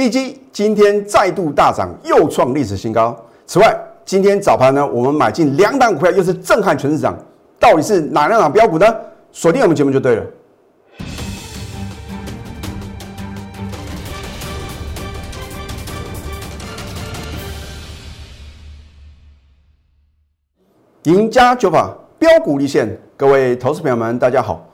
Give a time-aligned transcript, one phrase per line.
[0.00, 3.14] 地基今天再度大涨，又创历史新高。
[3.46, 7.14] 此外，今天早盘呢，我们买进两档股票，又是震撼全市场。
[7.58, 8.86] 到底是哪两档标股呢？
[9.30, 10.24] 锁定我们节目就对了。
[21.02, 22.88] 赢家九法标股立现，
[23.18, 24.66] 各位投资朋友们，大家好，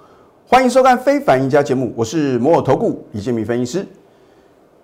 [0.46, 3.84] 欢迎收看《非凡赢家》节目，我是摩尔投顾李建民分析师。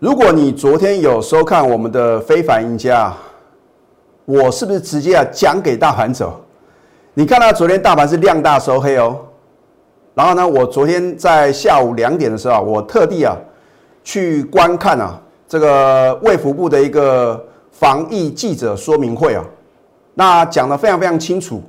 [0.02, 3.08] 如果你昨天有收看我们的《非凡赢家》，
[4.24, 6.40] 我是不是直接啊讲给大盘走？
[7.14, 9.16] 你看到昨天大盘是量大收黑哦，
[10.12, 13.36] 然后呢，我昨天在下午两点的时候啊，我特地啊
[14.02, 17.40] 去观看啊这个卫福部的一个
[17.70, 19.44] 防疫记者说明会啊。
[20.14, 21.62] 那讲的非常非常清楚，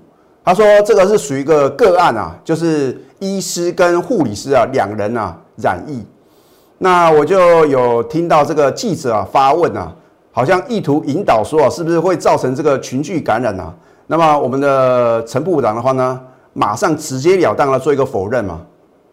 [0.43, 6.03] 他说这个是属于一个个案啊，就是医师跟护理师啊两人啊染疫，
[6.83, 9.89] 那我就有听到这个记者啊发问啊，
[10.33, 13.73] 好像意图引导说啊是不是会造成这个群聚感染啊？
[14.07, 16.19] 那么我们的陈部长的话呢，
[16.51, 18.59] 马上直截了当的做一个否认嘛，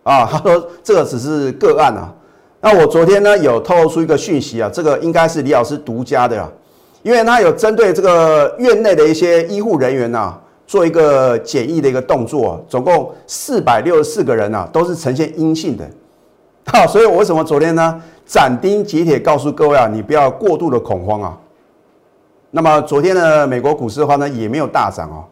[0.03, 2.12] 啊他说这个只是个案啊，
[2.61, 6.50] 那我昨天呢有透露出一个讯息啊，这个应该是李老师独家的啊。
[7.05, 10.34] 因为他有针对这个院内的一些医护人员呐，
[10.67, 15.89] 做一个检疫的一个动作，总共四百六十四个人呐，都是呈现阴性的。
[16.73, 21.37] 好，所以我为什么昨天呢斩钉截铁告诉各位啊，你不要过度的恐慌啊。
[22.53, 25.25] 那么昨天的美国股市的话呢，也没有大涨哦，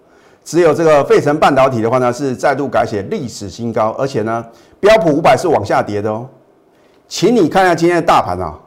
[0.45, 4.45] 只有这个费城半导体的话呢，是再度改写历史新高，而且呢，
[4.81, 6.27] 标普五百是往下跌的哦。
[7.07, 8.59] 请你看一下今天的大盘啊，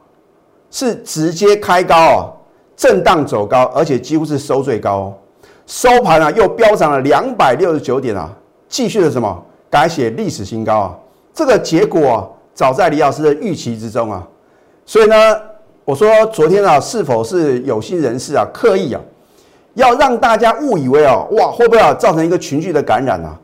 [0.69, 2.31] 是直接开高啊。
[2.77, 5.13] 震荡走高，而且几乎是收最高，
[5.67, 8.31] 收盘啊又飙涨了两百六十九点啊，
[8.67, 10.97] 继续的什么改写历史新高啊！
[11.31, 14.27] 这个结果早在李老师的预期之中啊，
[14.85, 15.15] 所以呢，
[15.85, 19.01] 我说昨天啊，是否是有心人士啊刻意啊，
[19.73, 23.37] 要让大家误以为哦，哇，会不会啊造成一个群聚的感染啊？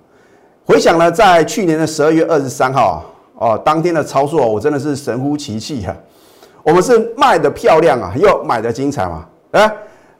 [0.65, 2.99] 回想呢，在去年的十二月二十三号啊，
[3.35, 5.95] 哦，当天的操作，我真的是神乎其技啊！
[6.63, 9.25] 我们是卖的漂亮啊，又买的精彩嘛？
[9.51, 9.71] 哎，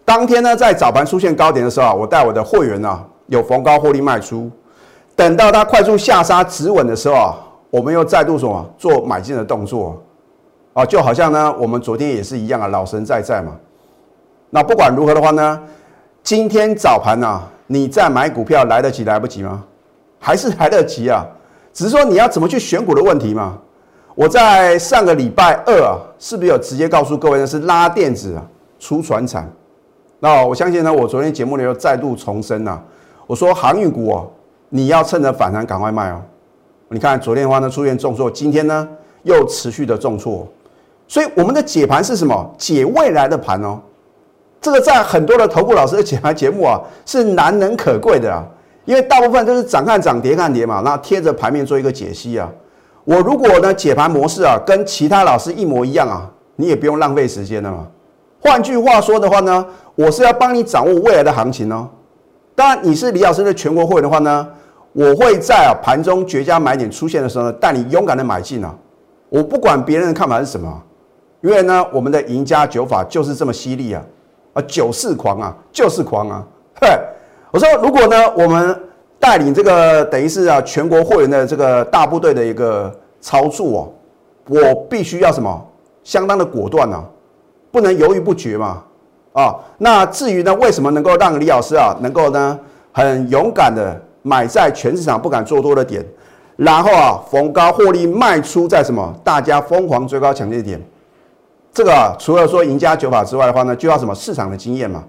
[0.06, 4.50] 当天呢，在早盘出现高点的时候啊，我带我的会员呢，有逢高获利卖出。
[5.13, 7.35] 等到它快速下杀止稳的时候啊，
[7.77, 10.01] 我们又再度什么做买进的动作
[10.73, 10.83] 啊？
[10.83, 13.55] 就好像呢，我们昨天也是一样啊，老神在在嘛。
[14.49, 15.61] 那不管如何的话呢，
[16.23, 19.63] 今天早盘呢，你再买股票来得及来不及吗？
[20.19, 21.23] 还是来得及啊？
[21.71, 23.59] 只是说你要怎么去选股的问题嘛。
[24.16, 27.45] 我在上个礼拜二啊，是不是有直接告诉各位呢？
[27.45, 28.43] 是拉电子啊，
[28.79, 29.47] 出船产。
[30.19, 32.81] 那我相信呢，我昨天节目里又再度重申呐，
[33.27, 34.27] 我说航运股哦，
[34.69, 36.19] 你要趁着反弹赶快卖哦。
[36.89, 38.87] 你看昨天的话呢出现重挫，今天呢
[39.23, 40.47] 又持续的重挫，
[41.07, 42.49] 所以我们的解盘是什么？
[42.57, 43.79] 解未来的盘哦。
[44.59, 48.43] 这个在很多的头部老师的解盘节目啊，是难能可贵的啊，
[48.85, 52.49] 因为大部分都是涨看涨跌看跌嘛，那贴着盘面做一个解析啊。
[53.03, 57.87] 我如果呢解盘模式啊跟其他老师一模一样啊，你也不用浪费时间了嘛。
[58.39, 59.65] 换句话说的话呢，
[59.95, 61.87] 我是要帮你掌握未来的行情哦。
[62.55, 64.47] 当然你是李老师的全国会员的话呢，
[64.97, 68.74] 我会在啊盘中绝佳买点出现的时候呢，带你勇敢的买进啊。
[69.30, 70.81] 我不管别人的看法是什么，
[71.41, 74.02] 因为呢我们的赢家九法就是这么犀利啊
[74.53, 76.44] 啊九四狂啊就是狂啊。
[76.81, 76.88] 嘿，
[77.52, 78.84] 我说如果呢我们。
[79.19, 83.90] 带领这个等于是啊全国会员的这个大部队的一个操作哦，
[84.47, 85.68] 我必须要什么
[86.03, 87.03] 相当的果断呐，
[87.72, 88.84] 不能犹豫不决嘛
[89.34, 89.56] 啊。
[89.79, 92.58] 那至于呢，为什么能够让李老师啊能够呢
[92.94, 96.05] 很勇敢的买在全市场不敢做多的点，
[96.55, 100.81] 然后啊逢高获利卖出在什么大家疯狂追高抢跌点，
[101.73, 105.03] 这个除了说赢家九法之外的话呢，就要什么市场的经验嘛。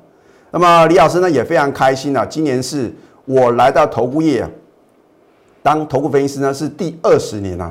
[0.50, 2.94] 那么李老师呢也非常开心啊，今年是。
[3.30, 4.48] 我来到投顾业，
[5.62, 7.70] 当投顾分析师呢是第二十年啊，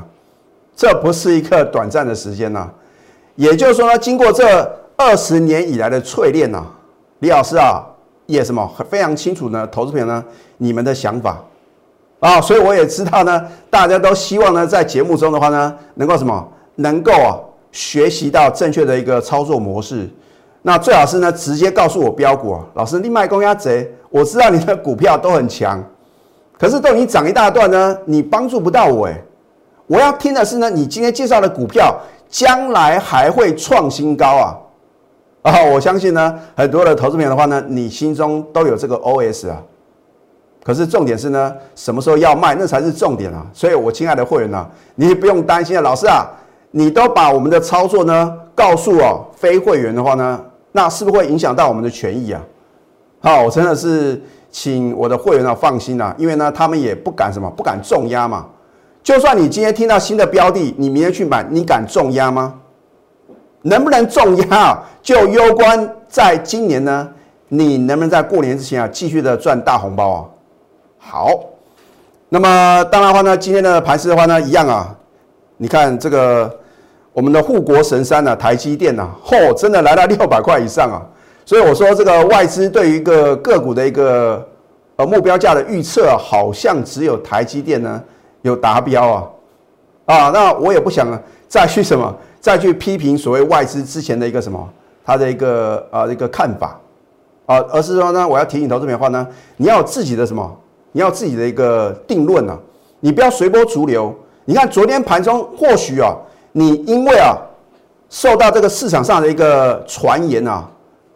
[0.76, 2.70] 这不是一个短暂的时间呐。
[3.36, 4.46] 也就是说呢，经过这
[4.96, 6.64] 二十年以来的淬炼呐，
[7.22, 7.84] 李老师啊
[8.28, 10.24] 也什么非常清楚呢，投资朋友呢
[10.58, 11.44] 你们的想法
[12.20, 17.36] 啊，所以我也知道呢，大家都希望呢在节目中的话呢，能够什么能够啊
[17.72, 20.08] 学习到正确的一个操作模式。
[20.62, 23.92] 那最好是呢直接告诉我标股啊，老师你卖公鸭贼。
[24.10, 25.84] 我知道你的股票都很强，
[26.58, 29.22] 可是都已经涨一大段呢，你帮助不到我哎。
[29.86, 31.94] 我要听的是呢，你今天介绍的股票
[32.30, 34.58] 将来还会创新高啊！
[35.48, 39.64] 啊，我相信呢，很多的投资朋友的话呢，你心中都有这个 OS 啊。
[40.62, 43.48] 可是重点是呢，什么时候要卖，那才是重点啊。
[43.54, 46.28] 所以，我亲爱的会员呢，你不用担心啊，老师啊，
[46.72, 52.42] 你都把我们的操作呢告诉哦非会员的话呢，那是不是会影响到我们的权益啊？
[53.22, 54.22] 好，我真的是
[54.52, 58.46] 请我的会员啊放心啦，因为呢他们也不敢什么，不敢重压嘛。
[59.02, 62.56] 就算你今天听到新的标的，你明天去买，你敢重压吗？
[63.68, 67.08] 能不能重压，就攸关在今年呢，
[67.50, 70.20] 你能不能在过年之前啊继续的赚大红包啊？
[70.98, 71.40] 好，
[72.30, 74.94] 那么当然的话呢，今天的盘市的话呢，一样啊。
[75.58, 76.60] 你看这个
[77.14, 81.02] 我们的护国神山呢，台积电呐，嚯，真的来到 六百块以上啊！
[81.46, 84.48] 所以我说这个外资对于一个个股的一个
[84.98, 88.04] 呃目标价的预测，好像只有台积电呢
[88.44, 89.24] 有达标啊
[90.06, 90.30] 啊！
[90.34, 91.08] 那我也不想
[91.48, 92.16] 再去什么
[92.48, 94.58] 再去批评所谓外资之前的一个什么
[95.04, 96.80] 他的一个啊一个看法
[97.46, 99.28] 啊，而是说呢，我要提醒投资者的话呢，
[99.58, 100.58] 你要有自己的什么，
[100.94, 102.58] 你要自己的一个定论啊，
[103.02, 104.16] 你不要随波逐流。
[104.46, 106.16] 你看昨天盘中，或许啊，
[106.54, 107.36] 你因为啊
[108.10, 110.66] 受到这个市场上的一个传言啊，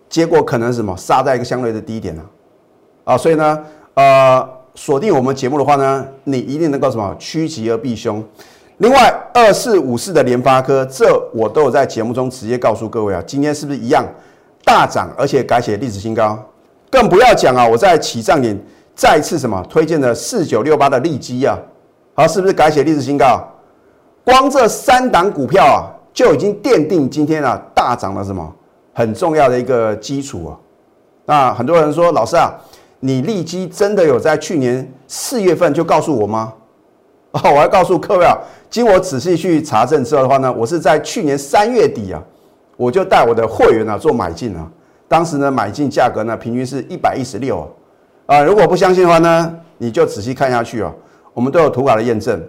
[0.09, 2.21] 结果可能什么杀在一个相对的低点呢？
[3.05, 8.21] 啊，所以呢，呃，锁定我们节目的话呢，你一定能够什么趋吉而避凶。
[8.81, 11.05] 另外，二四五四的联发科，这
[11.35, 14.03] 我都有在节目中直接告诉各位啊，今天是不是一样
[14.65, 16.35] 大涨，而且改写历史新高？
[16.89, 18.59] 更不要讲啊，我在起涨点
[18.95, 21.55] 再次什么推荐的四九六八的利基啊。
[22.15, 23.47] 好，是不是改写历史新高？
[24.23, 28.51] 光这三档股票啊，就已经奠定今天啊大涨了什么
[28.95, 30.57] 很重要的一个基础啊。
[31.27, 32.51] 那很多人说，老师啊，
[32.99, 36.51] 你利基真的有在去年四月份就告诉我吗？
[37.33, 38.37] 哦，我要告诉各位啊，
[38.69, 42.21] 经我仔细去查证之后的话呢，我是在去年三月底啊，
[42.75, 44.69] 我就带我的会员啊做买进啊。
[45.07, 47.67] 当时呢，买进价格呢平均是一百一十六啊。
[48.35, 50.93] 啊，如果不相信的话呢，你就仔细看下去啊。
[51.33, 52.41] 我们都有图稿的验证。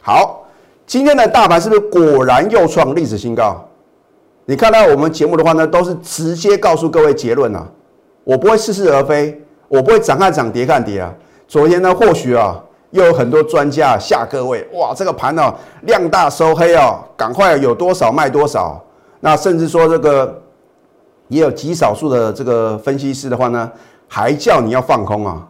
[0.00, 0.46] 好，
[0.86, 3.68] 今天的大盘是不是果然又创历史新高？
[4.44, 7.66] 你看到我们节目的话呢，都是直接告诉各位结论啊，
[8.22, 11.12] 我不会似是而非，我不会涨看涨跌看跌啊。
[11.48, 18.82] 昨天呢，或许啊，又有很多专家吓各位，哇，这个盘呢量大收黑哦，赶快有多少卖多少。
[19.20, 20.40] 那甚至说这个
[21.28, 23.70] 也有极少数的这个分析师的话呢，
[24.06, 25.46] 还叫你要放空啊。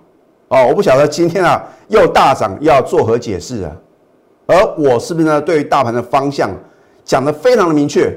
[0.49, 3.73] 哦，我不晓得今天啊又大涨要作何解释啊？
[4.46, 5.40] 而我是不是呢？
[5.40, 6.50] 对于大盘的方向
[7.05, 8.11] 讲的非常的明确。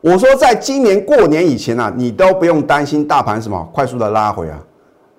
[0.00, 4.58] 我说，在今年过年以前啊，你都不用担心大盘什么快速的拉回啊。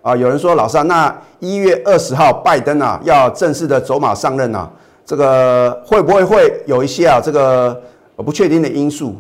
[0.09, 4.67] 啊，有人说老师啊，那一月二十号拜登啊要正式的走马上任啊，
[5.05, 7.79] 这个会不会会有一些啊这个
[8.17, 9.15] 不确定的因素？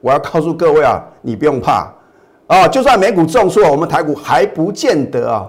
[0.00, 1.88] 我要告诉各位啊，你不用怕
[2.48, 5.48] 啊，就算美股重挫，我们台股还不见得啊。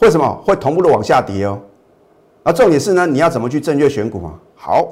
[0.00, 1.60] 为什么会同步的往下跌哦？
[2.42, 4.32] 啊，重点是呢，你要怎么去正确选股嘛？
[4.56, 4.88] 好，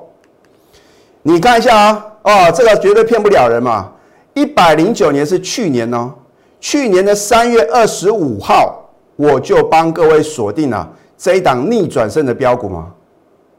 [1.23, 3.91] 你看一下啊，哦，这个绝对骗不了人嘛。
[4.35, 6.13] 一百零九年是去年哦，
[6.61, 8.83] 去年的三月二十五号，
[9.17, 12.89] 我就帮各位锁定了这一档逆转胜的标股嘛，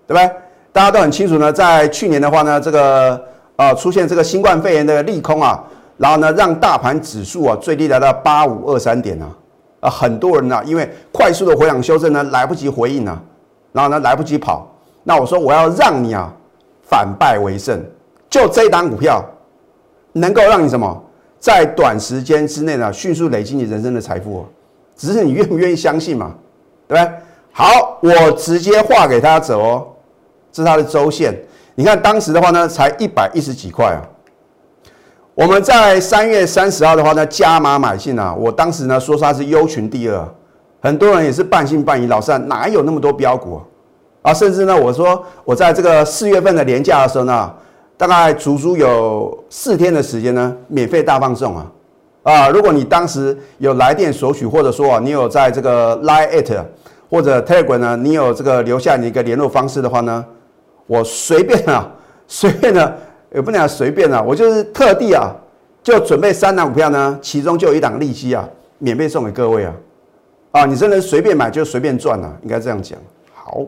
[0.08, 0.32] 对不对？
[0.72, 3.22] 大家都很清楚呢，在去年的话呢，这个
[3.56, 5.64] 呃出现这个新冠肺炎的利空啊，
[5.98, 9.28] 然后呢，让大盘指数啊最低来到八五二三点啊。
[9.82, 13.18] 啊，很多人呢，因为快速的回档修正呢，来不及回应呢，
[13.72, 14.68] 然后呢，来不及跑。
[15.04, 16.30] 那我说我要让你啊，
[16.84, 17.82] 反败为胜，
[18.30, 19.24] 就这一档股票，
[20.12, 21.02] 能够让你什么，
[21.40, 24.46] 在短时间之内呢，迅速累积你人生的财富。
[24.96, 26.36] 只是你愿不愿意相信嘛，
[26.86, 27.14] 对不对？
[27.54, 29.88] 好，我直接画给他走哦，
[30.52, 31.34] 这是它的周线。
[31.76, 34.02] 你看当时的话呢，才一百一十几块啊。
[35.34, 38.36] 我们在三月三十号的话呢，加码买进啊。
[38.36, 40.28] 我当时呢说它是优群第二，
[40.82, 42.08] 很多人也是半信半疑。
[42.08, 43.62] 老三哪有那么多标股
[44.22, 44.34] 啊？
[44.34, 47.54] 甚至呢，我说我在这个四月份的年假的时候呢，
[48.00, 51.70] 大概足足有四天的时间呢，免费大放送啊
[52.24, 52.48] 啊！
[52.48, 56.64] 如果你当时有来电索取，或者说啊，你有在这个 Line at
[57.10, 60.26] 或者 Telegram 呢，你有这个留下你一个联络方式的话呢，
[60.88, 61.92] 我随便啊，
[62.26, 62.94] 随便呢。
[63.32, 65.32] 也不能随便啊，我就是特地啊，
[65.84, 69.74] 就准备三档股票呢，其中就有一档利息啊，免费送给各位啊，
[70.50, 72.98] 啊，你真的随便买就随便赚啊，应该这样讲。
[73.36, 73.60] 好，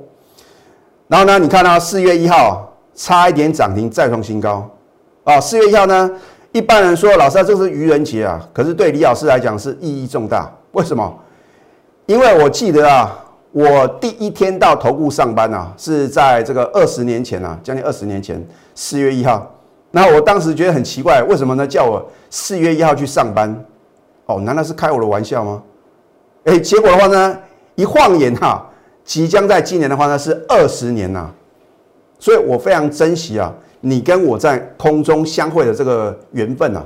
[1.08, 4.70] 然后呢，你看到四月一号差一点涨停再创新高
[5.24, 6.12] 啊，四月一号呢，
[6.52, 11.20] 一般人说老师啊这是愚人节啊，可是对李老师来讲是意义重大，为什么？
[12.06, 13.18] 因为我记得啊，
[13.52, 18.46] 我第一天到投顾上班啊，是在这个二十年前啊，将近二十年前。
[18.74, 19.50] 四月一号，
[19.92, 21.68] 那我当时觉得很奇怪，为什么呢？
[21.68, 23.54] 叫我四月一号去上班，
[24.26, 25.62] 哦，难道是开我的玩笑吗？
[26.46, 27.38] 哎，结果的话呢，
[27.76, 28.66] 一晃眼哈，
[29.04, 31.30] 即将在今年的话呢是二十年呐，
[32.22, 36.86] 所以我非常珍惜啊你跟我在空中相会的这个缘分啊。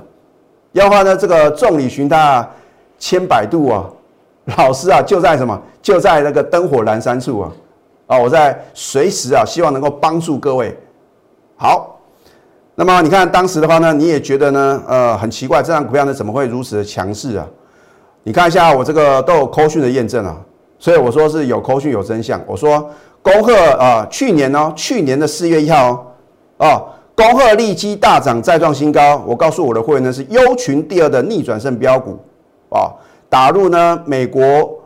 [0.72, 2.50] 要话呢，这个众里寻他
[2.98, 3.86] 千百度啊，
[4.58, 5.62] 老师啊就在什么？
[5.82, 7.52] 就在那个灯火阑珊处啊！
[8.08, 10.76] 啊，我在随时啊，希望能够帮助各位。
[11.58, 12.00] 好，
[12.76, 17.46] 那么你看当时的话呢，你也觉得呢，呃，很奇怪，这张股票呢怎么会如此的强势啊？
[18.24, 20.38] 你看一下我这个都有扣讯的验证啊，
[20.80, 22.42] 所以我说是有扣讯有真相。
[22.48, 22.90] 我说
[23.26, 26.14] 恭贺啊，去年呢，去年的四月一号
[26.58, 29.20] 哦，恭贺利基大涨再创新高。
[29.26, 32.20] 我告诉我的会员呢，是优群第二的逆转胜标股
[32.70, 32.86] 啊，
[33.28, 34.80] 打入呢美国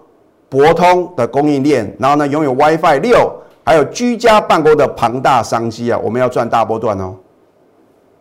[0.47, 3.29] 博通的供应链，然后呢拥有 WiFi 六，
[3.65, 7.13] 还有居家办公的庞大商机啊，我们要赚大波段哦。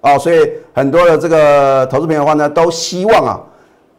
[0.00, 3.40] 哦，所以很多的这个投资朋友的话呢，都希望啊。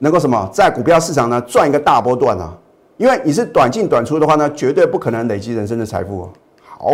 [0.01, 2.53] 能够什么在股票市场呢赚一个大波段啊？
[3.00, 6.29] 因为你是短进短出的话呢，绝对不可能累积人生的财富。
[6.62, 6.91] 好，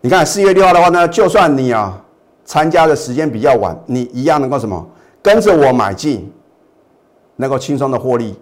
[0.00, 2.02] 你看四月六号的话呢，就算你啊
[2.46, 4.82] 参加的时间比较晚，你一样能够什么
[5.20, 6.32] 跟着我买进，
[7.36, 8.34] 能够轻松的获利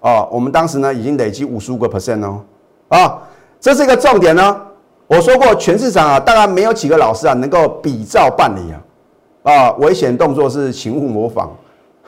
[0.00, 0.24] 啊。
[0.24, 2.40] 我们当时呢已经累积五十五个 percent 哦
[2.88, 3.22] 啊，
[3.60, 4.60] 这是一个重点呢。
[5.06, 11.56] 我说过，全市场啊，当然没有几个老师啊能够比照办理啊啊，危险动作是请勿模仿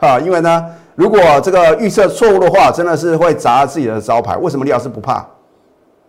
[0.01, 0.67] 啊，因为呢。
[0.95, 4.37] 如果这个预测错误的话，真的是会砸自己的招牌。
[4.37, 5.25] 为什么李老师不怕？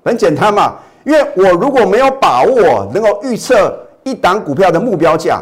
[0.04, 5.42] 很简单嘛，因为我如果没有把握能够预测一档股票的目标价，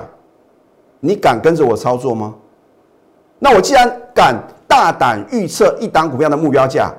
[1.01, 2.33] 你敢跟着我操作吗？
[3.39, 4.35] 那我既然敢
[4.65, 6.89] 大胆预测一档股票的目标价，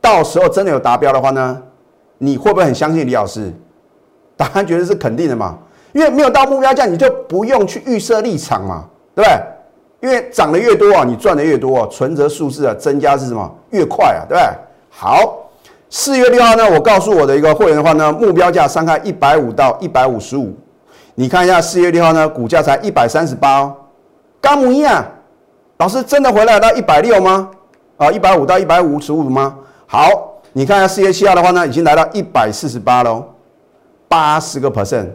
[0.00, 1.60] 到时候真的有达标的话呢，
[2.18, 3.52] 你会不会很相信李老师？
[4.36, 5.58] 答案绝对是肯定的嘛，
[5.92, 8.84] 因为没有到目标价，你就不用去预设立场嘛，
[9.16, 9.40] 对不对？
[10.00, 13.54] 因为涨得越多啊，你赚的越多啊，存折数字啊增加是什么？
[13.70, 14.58] 越快啊，对不对？
[14.88, 15.50] 好，
[15.90, 20.56] 四月六号呢，我告诉我的一个会员的话呢，目标价上看一百五到一百五十五。
[21.14, 23.74] 你看一下四月六号呢，股价才一百三十八哦，
[24.40, 25.04] 刚模一样。
[25.76, 27.50] 老师真的回来到一百六吗？
[27.98, 29.54] 啊，一百五到一百五十五吗？
[29.86, 30.08] 好，
[30.54, 33.22] 你看一下四月七号的话呢，已经来到一百四十八喽，
[34.08, 35.08] 八十个 percent。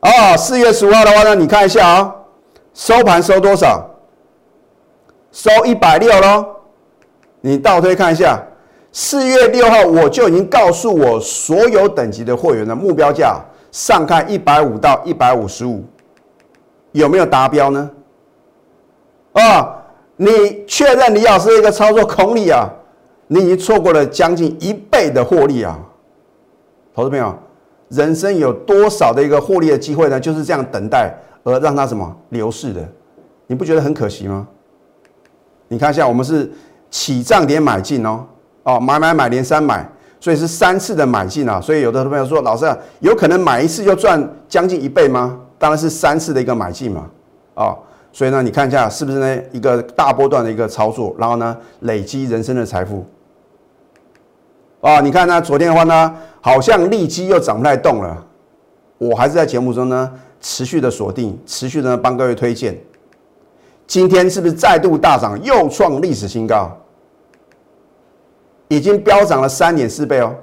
[0.00, 2.14] 哦，四月十五号的话呢，你看一下啊。
[2.78, 3.84] 收盘收多少？
[5.32, 6.46] 收一百六喽。
[7.40, 8.40] 你倒推看一下，
[8.92, 13.40] 四月六号我就已经告诉我所有等级的会员的目标价，
[13.72, 15.82] 上看一百五到一百五十五，
[16.92, 17.90] 有没有达标呢？
[19.32, 19.82] 啊，
[20.14, 22.70] 你确认李老师一个操作空力啊，
[23.26, 25.76] 你已经错过了将近一倍的获利啊！
[26.94, 27.36] 投资朋友，
[27.88, 30.20] 人生有多少的一个获利的机会呢？
[30.20, 31.12] 就是这样等待。
[31.48, 32.86] 而让它什么流逝的，
[33.46, 34.46] 你不觉得很可惜吗？
[35.68, 36.50] 你看一下，我们是
[36.90, 38.24] 起涨点买进哦，
[38.64, 39.86] 哦买买买连三买，
[40.20, 41.60] 所以是三次的买进啊。
[41.60, 45.40] 所以有的朋友说，老师啊，有可能买一次就赚将近一倍吗？
[45.58, 47.06] 当然是三次的一个买进嘛，
[47.54, 47.76] 啊，
[48.12, 53.04] 所以呢，你看一下是不是呢一个大波段的一个操作，然后呢累积人生的财富。
[54.80, 58.24] 啊，你看呢，昨天的话呢，好像利基又涨不太动了，
[58.96, 60.10] 我还是在节目中呢。
[60.40, 62.78] 持续的锁定，持续的帮各位推荐。
[63.86, 66.70] 今天是不是再度大涨，又创历史新高？
[68.68, 70.34] 已经飙涨了三点四倍哦。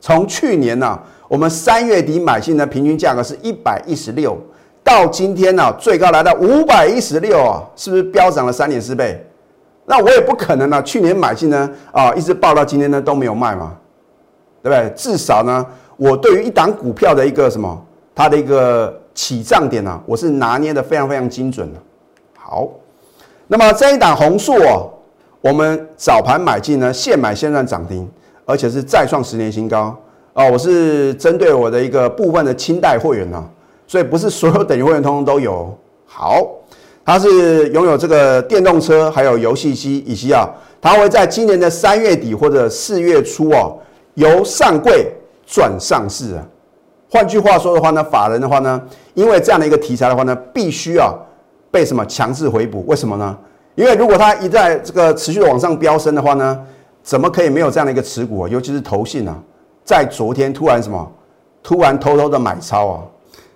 [0.00, 4.38] 从去年呢，我们三月底买进的平均价格是一百一十六，
[4.82, 9.22] 到今天呢，最高来到五百一十六啊，是不是飙涨了三点四倍？
[9.84, 13.76] 那我也不可能呢，去年买进呢，啊，一直报到今天呢都没有卖嘛，
[14.62, 14.90] 对不对？
[14.96, 15.66] 至少呢，
[15.98, 17.83] 我对于一档股票的一个什么，
[18.14, 19.00] 它的一个。
[19.16, 21.78] 起涨点呢，我是拿捏的非常非常精准的。
[22.36, 22.68] 好，
[23.46, 24.90] 那么这一档红树哦，
[25.40, 28.10] 我们早盘买进呢，现买现赚涨停，
[28.44, 29.96] 而且是再创十年新高
[30.32, 30.50] 哦。
[30.50, 33.40] 我是针对我的一个部分的清代会员呢，
[33.86, 35.72] 所以不是所有等级会员通通都有。
[36.04, 36.44] 好，
[37.04, 40.44] 它是拥有这个电动车，还有游戏机，以及啊，
[40.80, 43.78] 它会在今年的三月底或者四月初哦，
[44.14, 45.12] 由上柜
[45.46, 46.44] 转上市啊。
[47.14, 48.82] 换句话说的话呢，法人的话呢，
[49.14, 51.14] 因为这样的一个题材的话呢，必须啊
[51.70, 52.84] 被什么强制回补？
[52.88, 53.38] 为什么呢？
[53.76, 56.60] 因为如果它一在这个持续的往上飙升的话呢，
[57.04, 58.48] 怎么可以没有这样的一个持股啊？
[58.48, 59.38] 尤其是投信啊，
[59.84, 61.08] 在昨天突然什么，
[61.62, 63.02] 突然偷偷的买超啊。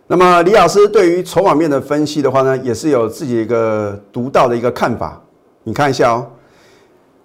[0.06, 5.20] 那么李老师对于筹码面的分析的话呢，也是有自己一个独到的一个看法。
[5.64, 6.24] 你看一下哦，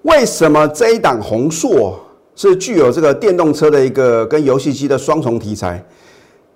[0.02, 2.00] 为什么这一档红硕
[2.36, 5.80] 是具有这个电动车的一个跟游戏机的双重题材？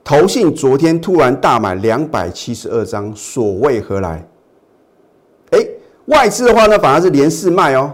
[0.08, 4.26] 投信昨天突然大买两百七十二张，所谓何来？
[5.52, 5.60] 哎，
[6.06, 7.94] 外资的话呢，反而是连四卖哦。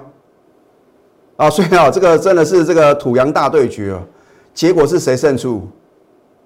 [1.38, 4.00] 啊，所以啊，这个真的是这个土洋大对决哦。
[4.54, 5.68] 结果是谁胜出？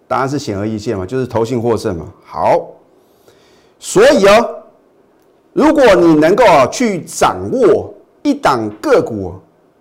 [0.07, 2.05] 答案是显而易见嘛，就是投信获胜嘛。
[2.23, 2.65] 好，
[3.77, 4.49] 所以哦，
[5.51, 7.93] 如果你能够啊去掌握
[8.23, 9.33] 一档个股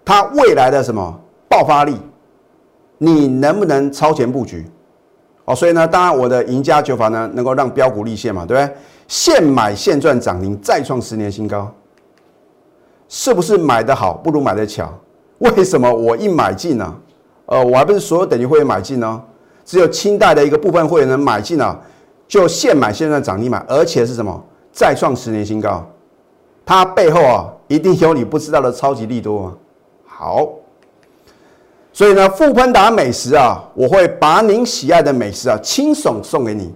[0.05, 1.97] 它未来的什么爆发力，
[2.99, 4.67] 你能不能超前布局？
[5.47, 8.77] 哦，所以呢，当然我的赢家九法呢，能够让标股立现嘛，对不对？
[9.07, 11.73] 现买现赚涨停，再创十年新高，
[13.09, 14.93] 是不是买的好不如买的巧？
[15.39, 16.97] 为什么我一买进呢？
[17.47, 19.23] 呃，我还不是所有等级会员买进呢？
[19.65, 21.79] 只有清代的一个部分会员能买进啊，
[22.27, 24.45] 就现买现赚涨停买，而且是什么？
[24.73, 25.87] 再创十年新高，
[26.65, 29.55] 它背后啊，一定有你不知道的超级利多啊！
[30.07, 30.49] 好。
[31.97, 36.71] 所以呢，富喷达美食啊，我会把您喜爱的美食啊，轻松送给你。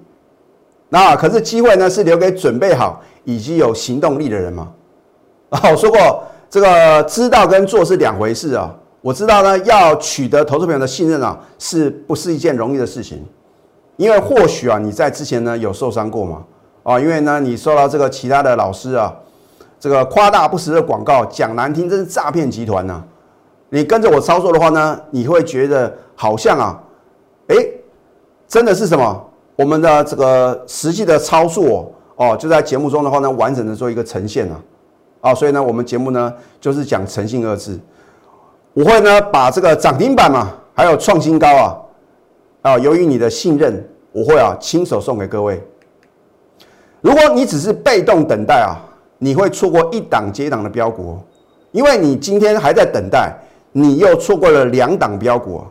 [0.88, 4.68] 那可是机会呢，是留给准备好以及有行动力的人嘛。
[5.50, 8.74] 啊， 我说过，这个知道跟做是两回事啊。
[9.02, 13.22] 我知道呢，要取得投资朋友的信任啊，是不是一件容易的事情？
[13.98, 16.42] 因为或许啊，你在之前呢有受伤过嘛。
[16.82, 19.14] 啊，因为呢，你受到这个其他的老师啊，
[19.78, 23.04] 这个夸大不实的广告，讲难听，这是诈骗集团呐。
[23.72, 26.82] 你跟着我操作的话呢，你会觉得好像啊，
[27.46, 27.56] 哎，
[28.48, 29.28] 真的是什么？
[29.54, 34.60] 我们的这个实际的操作哦，就在节目中的话呢，完整的做一个呈现啊，
[35.20, 37.78] 啊，所以呢，我们节目呢就是讲诚信二字。
[38.72, 41.76] 我会呢把这个涨停板嘛，还有创新高啊，
[42.62, 45.62] 啊，由于你的信任，我会啊亲手送给各位。
[47.00, 48.74] 如果你只是被动等待啊，
[49.18, 51.18] 你会错过一档接一档的标股，
[51.70, 53.32] 因为你今天还在等待。
[53.72, 55.62] 你又错过了两档标股，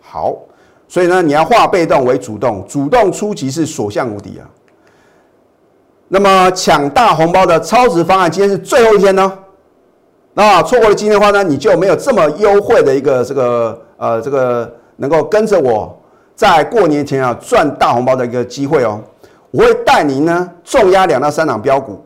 [0.00, 0.36] 好，
[0.86, 4.48] 所以呢，你要化被动为主动，主动出击是所向无敌啊。
[6.08, 9.38] 那么抢大红包的超值方案，今天是最后一天呢。
[10.34, 15.98] 那错过了今天的话呢，你就没有这么优惠的一个这个呃这个能够跟着我
[16.34, 19.00] 在过年前啊赚大红包的一个机会哦。
[19.50, 22.02] 我会带您呢重压两到三档标股，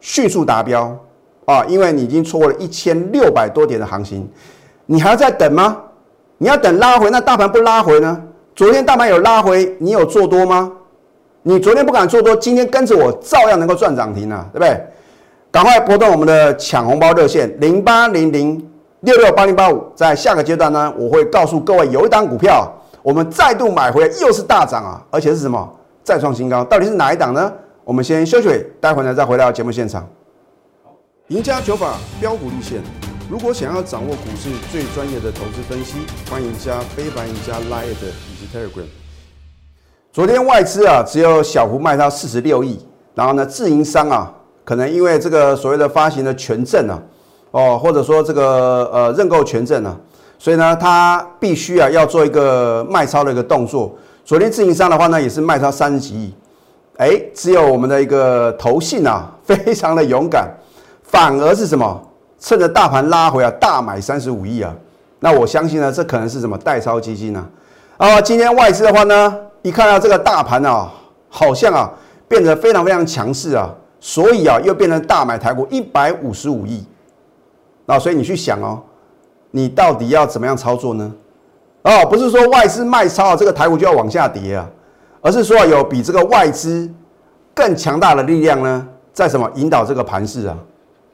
[0.00, 0.96] 迅速达标
[1.46, 4.28] 啊，因为你已经错过了一千六百多点的行情。
[4.86, 5.76] 你还要再等吗？
[6.38, 8.20] 你要等拉回，那大盘不拉回呢？
[8.54, 10.70] 昨天大盘有拉回，你有做多吗？
[11.42, 14.80] 你昨天不敢做多，今天跟着我照样能够赚涨停啊，对不对？
[15.50, 18.70] 赶快拨动我们的抢红包热线零八零零
[19.00, 22.68] 六六八零八五，在下个阶段呢，我会告诉各位有一档股票，
[23.02, 25.72] 我们再度买回来，又是大涨啊，而且是什么？
[26.02, 27.52] 再创新高，到底是哪一档呢？
[27.84, 30.06] 我们先休息，待会呢再回到节目现场。
[31.28, 32.82] 赢家九法标股立线。
[33.34, 35.96] 如果想要掌握股市最专业的投资分析，
[36.30, 38.86] 欢迎加非凡、加 Line 以及 Telegram。
[40.12, 42.78] 昨天外资啊只有小幅卖到四十六亿，
[43.12, 44.32] 然后呢自营商啊
[44.64, 47.02] 可能因为这个所谓的发行的权证啊，
[47.50, 49.98] 哦或者说这个呃认购权证啊，
[50.38, 53.98] 所以呢他必须啊要做一个卖超的一个动作。
[54.24, 56.32] 昨天自营商的话呢也是卖超三十几亿，
[56.98, 60.48] 哎，只有我们的一个投信啊非常的勇敢，
[61.02, 62.00] 反而是什么？
[62.38, 64.74] 趁着大盘拉回啊，大买三十五亿啊，
[65.20, 67.46] 那我相信呢，这可能是什么代超基金呢？
[67.96, 70.92] 啊，今天外资的话呢，一看到这个大盘啊，
[71.28, 71.90] 好像啊
[72.28, 76.84] 变得非常非常强势啊，所以啊又变成大买台股一百五十五亿。
[77.86, 78.82] 那所以你去想哦，
[79.50, 81.10] 你到底要怎么样操作呢？
[81.82, 84.68] 哦，不是说外资卖超这个台股就要往下跌啊，
[85.22, 86.90] 而是说有比这个外资
[87.54, 90.58] 更强大的力量呢，在什么引导这个盘势啊？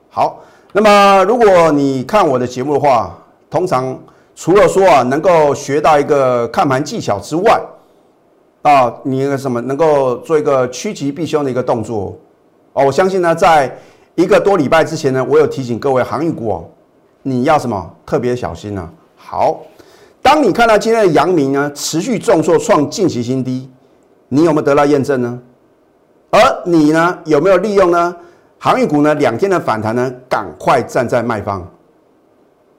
[0.09, 0.41] 好。
[0.73, 3.19] 那么，如果你看我的节目的话，
[3.51, 3.99] 通常
[4.37, 7.61] 除了说啊，能够学到一个看盘技巧之外，
[8.63, 12.17] 啊，你那个什么能够做一个趋吉避凶的一个动作
[12.73, 12.85] 哦。
[12.87, 13.77] 我相信呢，在
[14.15, 16.65] 一个多礼拜之前呢，我有提醒各位航运股哦，
[17.23, 18.89] 你要什么特别小心呢？
[19.17, 19.61] 好，
[20.23, 23.69] 当你看到今天的阳明呢持续重挫创近期新低，
[24.29, 25.37] 你有没有得到验证呢？
[26.31, 28.15] 而你呢，有没有利用呢？
[28.63, 31.67] 航运股呢，两天的反弹呢，赶快站在卖方。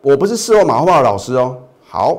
[0.01, 1.57] 我不是事后马后炮的老师哦。
[1.89, 2.15] 好，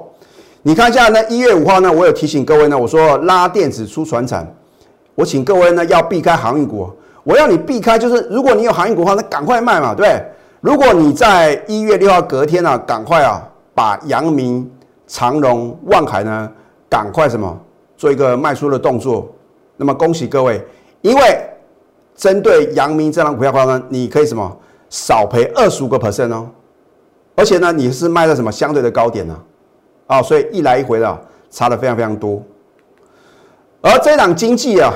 [0.62, 4.52] 你看一下呢，一月五号呢，我有提醒各位呢，我说拉电子出船产，
[5.14, 6.90] 我请各位呢要避开航运股。
[7.22, 10.20] 我要你避开，就是如果你有航运股的话，那赶快卖嘛，对
[10.60, 14.68] 如果你在一月六号隔天呢，赶快啊，把阳明、
[15.06, 16.50] 长荣、万海呢，
[16.88, 17.56] 赶快什么
[17.96, 19.32] 做一个卖出的动作。
[19.76, 20.60] 那么恭喜各位，
[21.00, 21.48] 因为。
[22.14, 24.56] 针对阳明这张股票的话呢，你可以什么
[24.90, 26.48] 少赔二十五个 percent 哦，
[27.34, 29.36] 而且呢，你是卖在什么相对的高点呢？
[30.06, 31.20] 啊，所以一来一回的
[31.50, 32.42] 差的非常非常多。
[33.80, 34.92] 而这档经济啊，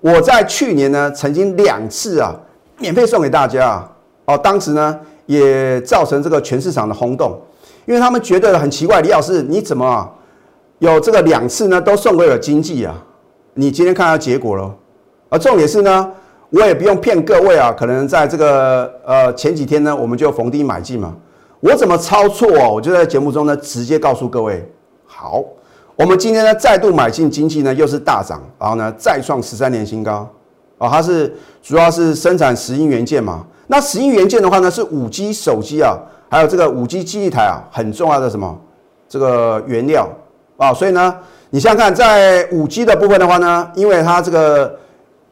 [0.00, 2.34] 我在去年呢曾经两次啊
[2.78, 3.92] 免费送给大家啊，
[4.26, 7.38] 哦，当时呢也造成这个全市场的轰动，
[7.84, 10.08] 因为他们觉得很奇怪，李老师你怎么
[10.78, 12.94] 有这个两次呢，都送给了经济啊。
[13.54, 14.72] 你今天看到结果了，
[15.28, 16.12] 而重点是呢，
[16.50, 21.14] 我也不用骗各位啊，可能在这个呃前几天呢，我们就逢低买进嘛。
[21.60, 22.70] 我怎么操作哦？
[22.74, 24.66] 我就在节目中呢，直接告诉各位。
[25.04, 25.44] 好，
[25.96, 30.26] 我们今天呢再度买进经济呢，又是大涨，然后呢再创十三年新高
[30.78, 30.88] 啊。
[30.88, 33.44] 它是主要是生产石英元件嘛。
[33.66, 35.98] 那石英元件的话呢，是五 G 手机啊，
[36.30, 38.58] 还有这个五 G 基地台啊，很重要的什么
[39.06, 40.08] 这个原料
[40.56, 40.72] 啊。
[40.72, 41.14] 所以呢，
[41.50, 44.78] 你想想看，在五 G 的部分的话呢，因为它这个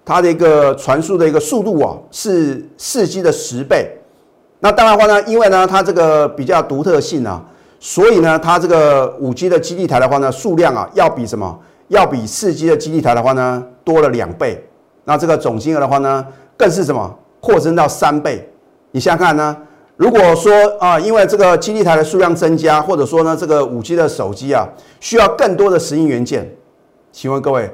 [0.07, 3.90] 它的一个传输的一个速度啊，是四 G 的十倍。
[4.61, 7.45] 那当然话呢，因为呢它这个比较独特性啊，
[7.81, 11.59] 所以呢它这个五 G 的基地台的话呢，数量啊要比什么？
[11.88, 14.64] 要比四 G 的基地台的话呢多了两倍。
[15.05, 16.25] 那这个总金额的话呢，
[16.57, 17.19] 更是什么？
[17.40, 18.49] 扩增到三倍。
[18.92, 19.57] 你想想看呢？
[19.97, 24.69] 如果说啊，因为这个基地台的数量增加，或者说呢这个五 G 的手机啊
[25.01, 26.55] 需要更多的石英元件，
[27.12, 27.71] 请问各位，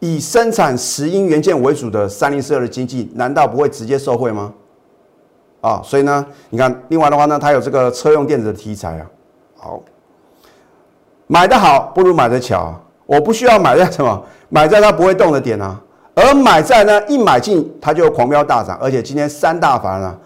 [0.00, 4.52] 以生产石英元件为主的三零四二的经济，难道不会直接受惠吗？
[5.60, 9.06] 啊，所以呢，你看，另外的话呢，它有这个车用电子的题材啊。
[9.56, 9.80] 好，
[11.26, 12.74] 买的好不如买的巧。
[13.04, 15.78] 我不需要买在什么，买在它不会动的点啊。
[16.14, 20.16] 而买在呢，一买进它就狂飙大涨，而且今天三大法人啊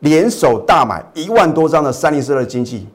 [0.00, 2.88] 联手大买一万多张的三零四二的经济，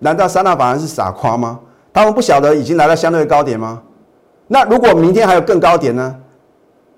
[0.00, 1.60] 难道三大法人是傻瓜吗？
[1.92, 3.80] 他们不晓得已经来到相对高点吗？
[4.52, 6.14] 那如果明天还有更高点呢？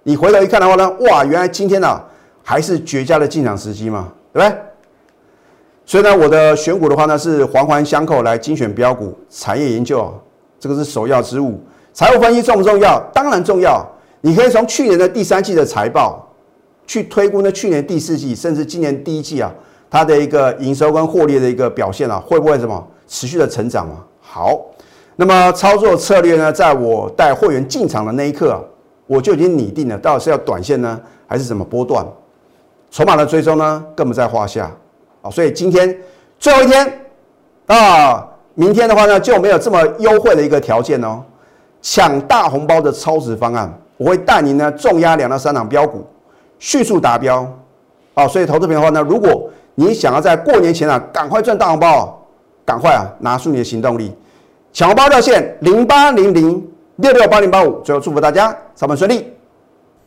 [0.03, 2.03] 你回头一看的话呢，哇，原来今天呢。
[2.47, 4.59] 还是绝佳的进场时机嘛，对不对？
[5.87, 10.13] 所以呢，我的选股的话呢是环环相扣来精选标股，产业研究
[10.61, 11.59] 这个是首要之务。
[11.95, 13.01] 财务分析重不重要？
[13.15, 13.83] 当然重要。
[14.21, 16.29] 你可以从去年的第三季的财报
[16.87, 19.51] 去推估呢，去年第四季甚至今年第一季啊，
[19.89, 24.05] 它的一个营收跟获利的一个表现啊，会不会什么持续的成长嘛？
[24.21, 24.61] 好，
[25.17, 28.61] 那么操作策略呢，在我带会员进场的那一刻啊，
[29.07, 32.05] 我就已经拟定了，到底是要短线呢，还是什么波段？
[32.91, 34.71] 筹码的追踪呢，更不在话下
[35.23, 35.31] 啊！
[35.31, 35.97] 所以今天
[36.39, 37.01] 最后一天
[37.67, 41.23] 啊，明天的话呢，就没有这么优惠的一个条件哦。
[41.83, 46.05] 抢大红包的超值方案，我会带您呢重压两到三档标股，
[46.59, 47.47] 迅速达标
[48.15, 48.27] 啊！
[48.27, 52.17] 所以投资朋友的话呢，如果你想要在过年前啊赶快赚大红包，
[52.65, 54.15] 赶快啊拿出你的行动力，
[54.77, 56.61] 抢红包热线零八零零
[56.97, 57.81] 六六八零八五。
[57.83, 59.33] 最后祝福大家上班顺利。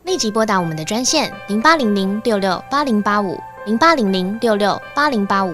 [0.04, 5.54] 立即拨打我们的专线零八零零六六八零八五零八零零六六八零八五